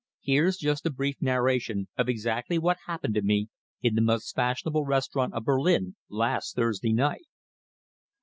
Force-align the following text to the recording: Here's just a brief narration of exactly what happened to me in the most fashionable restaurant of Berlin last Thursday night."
Here's 0.23 0.57
just 0.57 0.87
a 0.87 0.89
brief 0.89 1.17
narration 1.21 1.87
of 1.95 2.09
exactly 2.09 2.57
what 2.57 2.77
happened 2.87 3.13
to 3.13 3.21
me 3.21 3.49
in 3.83 3.93
the 3.93 4.01
most 4.01 4.33
fashionable 4.35 4.83
restaurant 4.83 5.35
of 5.35 5.43
Berlin 5.45 5.95
last 6.09 6.55
Thursday 6.55 6.91
night." 6.91 7.27